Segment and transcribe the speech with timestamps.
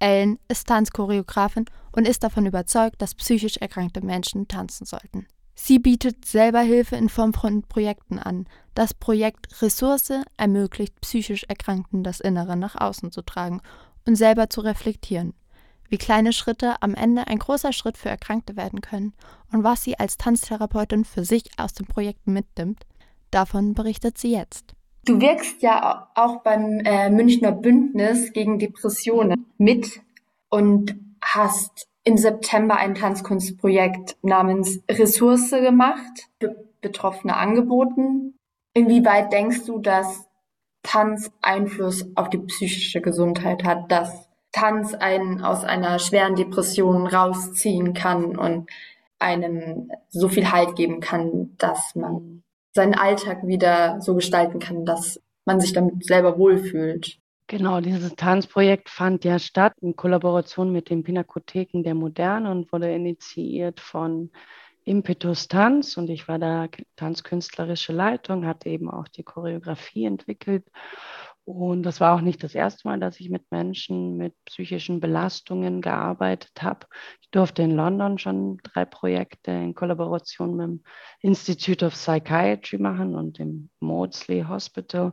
[0.00, 5.26] Ellen ist Tanzchoreografin und ist davon überzeugt, dass psychisch erkrankte Menschen tanzen sollten.
[5.54, 8.46] Sie bietet selber Hilfe in Form von Projekten an.
[8.74, 13.60] Das Projekt Ressource ermöglicht psychisch Erkrankten das Innere nach außen zu tragen
[14.06, 15.34] und selber zu reflektieren.
[15.90, 19.12] Wie kleine Schritte am Ende ein großer Schritt für Erkrankte werden können
[19.52, 22.86] und was sie als Tanztherapeutin für sich aus dem Projekt mitnimmt,
[23.30, 24.74] davon berichtet sie jetzt.
[25.04, 30.00] Du wirkst ja auch beim äh, Münchner Bündnis gegen Depressionen mit
[30.50, 38.34] und hast im September ein Tanzkunstprojekt namens Ressource gemacht, für Betroffene angeboten.
[38.74, 40.28] Inwieweit denkst du, dass
[40.82, 47.94] Tanz Einfluss auf die psychische Gesundheit hat, dass Tanz einen aus einer schweren Depression rausziehen
[47.94, 48.68] kann und
[49.18, 55.20] einem so viel Halt geben kann, dass man seinen Alltag wieder so gestalten kann, dass
[55.44, 57.18] man sich damit selber wohlfühlt.
[57.46, 62.94] Genau, dieses Tanzprojekt fand ja statt in Kollaboration mit den Pinakotheken der Moderne und wurde
[62.94, 64.30] initiiert von
[64.84, 70.64] Impetus Tanz und ich war da tanzkünstlerische Leitung, hatte eben auch die Choreografie entwickelt.
[71.44, 75.80] Und das war auch nicht das erste Mal, dass ich mit Menschen mit psychischen Belastungen
[75.80, 76.86] gearbeitet habe.
[77.22, 80.84] Ich durfte in London schon drei Projekte in Kollaboration mit dem
[81.20, 85.12] Institute of Psychiatry machen und dem Maudsley Hospital.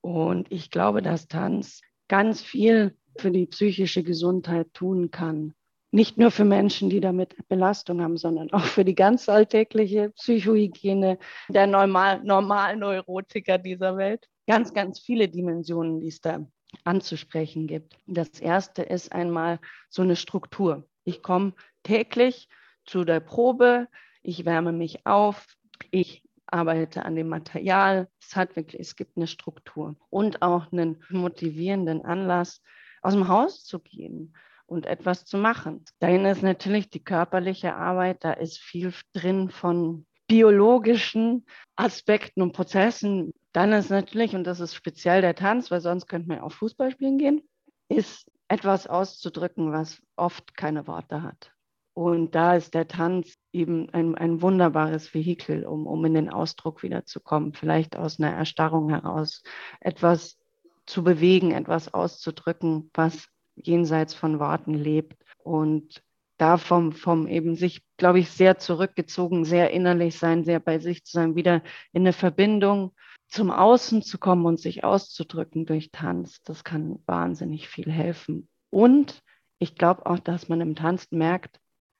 [0.00, 5.54] Und ich glaube, dass Tanz ganz viel für die psychische Gesundheit tun kann.
[5.92, 11.18] Nicht nur für Menschen, die damit Belastung haben, sondern auch für die ganz alltägliche Psychohygiene
[11.48, 14.26] der normal, normalen Neurotiker dieser Welt.
[14.46, 16.46] Ganz, ganz viele Dimensionen, die es da
[16.84, 17.96] anzusprechen gibt.
[18.06, 20.88] Das erste ist einmal so eine Struktur.
[21.04, 22.48] Ich komme täglich
[22.84, 23.88] zu der Probe,
[24.22, 25.46] ich wärme mich auf,
[25.90, 28.08] ich arbeite an dem Material.
[28.20, 32.62] Es hat wirklich, es gibt eine Struktur und auch einen motivierenden Anlass,
[33.02, 34.34] aus dem Haus zu gehen
[34.66, 35.84] und etwas zu machen.
[35.98, 41.44] Dahin ist natürlich die körperliche Arbeit, da ist viel drin von biologischen
[41.76, 43.34] Aspekten und Prozessen.
[43.52, 46.90] Dann ist natürlich, und das ist speziell der Tanz, weil sonst könnte man auch Fußball
[46.90, 47.42] spielen gehen,
[47.88, 51.52] ist etwas auszudrücken, was oft keine Worte hat.
[51.94, 56.82] Und da ist der Tanz eben ein, ein wunderbares Vehikel, um, um in den Ausdruck
[56.82, 59.42] wiederzukommen, vielleicht aus einer Erstarrung heraus,
[59.80, 60.38] etwas
[60.86, 65.22] zu bewegen, etwas auszudrücken, was jenseits von Worten lebt.
[65.44, 66.02] Und
[66.38, 71.04] da vom, vom eben sich, glaube ich, sehr zurückgezogen, sehr innerlich sein, sehr bei sich
[71.04, 72.92] zu sein, wieder in eine Verbindung
[73.32, 78.48] zum Außen zu kommen und sich auszudrücken durch Tanz, das kann wahnsinnig viel helfen.
[78.68, 79.22] Und
[79.58, 81.58] ich glaube auch, dass man im Tanz merkt,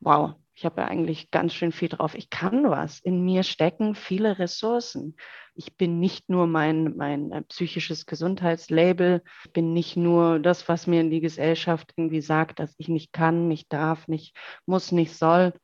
[0.00, 2.14] wow, ich habe ja eigentlich ganz schön viel drauf.
[2.14, 3.00] Ich kann was.
[3.00, 5.16] In mir stecken viele Ressourcen.
[5.54, 9.22] Ich bin nicht nur mein, mein äh, psychisches Gesundheitslabel.
[9.54, 13.48] Bin nicht nur das, was mir in die Gesellschaft irgendwie sagt, dass ich nicht kann,
[13.48, 14.36] nicht darf, nicht
[14.66, 15.54] muss, nicht soll,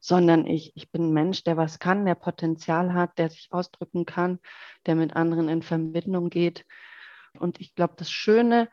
[0.00, 4.06] sondern ich, ich bin ein Mensch, der was kann, der Potenzial hat, der sich ausdrücken
[4.06, 4.38] kann,
[4.86, 6.64] der mit anderen in Verbindung geht.
[7.38, 8.68] Und ich glaube, das Schöne,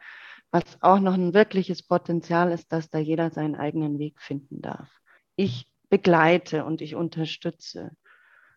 [0.51, 4.89] was auch noch ein wirkliches Potenzial ist, dass da jeder seinen eigenen Weg finden darf
[5.37, 7.95] ich begleite und ich unterstütze.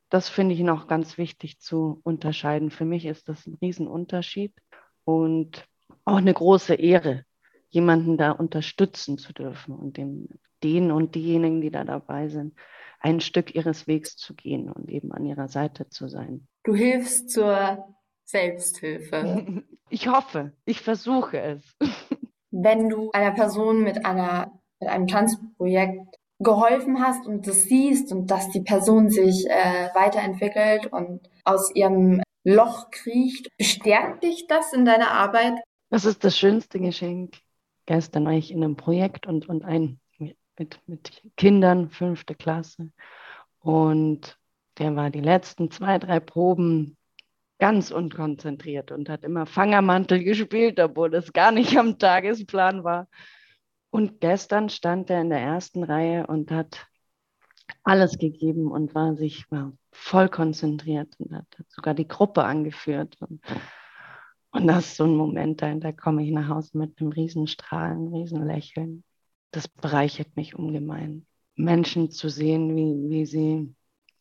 [0.08, 2.72] Das finde ich noch ganz wichtig zu unterscheiden.
[2.72, 4.52] Für mich ist das ein Riesenunterschied
[5.04, 5.64] und
[6.04, 7.24] auch eine große Ehre,
[7.70, 10.28] jemanden da unterstützen zu dürfen und dem,
[10.62, 12.54] den und diejenigen, die da dabei sind,
[13.00, 16.46] ein Stück ihres Wegs zu gehen und eben an ihrer Seite zu sein.
[16.64, 17.84] Du hilfst zur
[18.24, 19.64] Selbsthilfe.
[19.92, 21.76] Ich hoffe, ich versuche es.
[22.52, 28.30] Wenn du einer Person mit einer mit einem Tanzprojekt geholfen hast und das siehst und
[28.30, 34.86] dass die Person sich äh, weiterentwickelt und aus ihrem Loch kriecht, bestärkt dich das in
[34.86, 35.60] deiner Arbeit?
[35.90, 37.36] Das ist das schönste Geschenk.
[37.90, 42.92] Gestern war ich in einem Projekt und, und ein mit, mit Kindern, fünfte Klasse.
[43.58, 44.38] Und
[44.78, 46.96] der war die letzten zwei, drei Proben
[47.58, 53.08] ganz unkonzentriert und hat immer Fangermantel gespielt, obwohl das gar nicht am Tagesplan war.
[53.90, 56.86] Und gestern stand er in der ersten Reihe und hat
[57.82, 63.16] alles gegeben und war sich war voll konzentriert und hat sogar die Gruppe angeführt.
[63.18, 63.42] Und,
[64.52, 68.08] und das ist so ein Moment, da, da komme ich nach Hause mit einem Riesenstrahlen,
[68.14, 69.04] Riesenlächeln.
[69.52, 71.26] Das bereichert mich ungemein.
[71.54, 73.74] Menschen zu sehen, wie, wie sie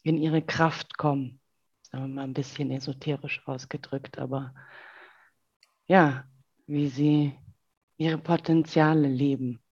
[0.04, 1.40] in ihre Kraft kommen.
[1.81, 4.54] Sagen wir mal ein bisschen esoterisch ausgedrückt, aber
[5.88, 6.26] ja,
[6.68, 7.34] wie sie
[7.98, 9.60] ihre Potenziale leben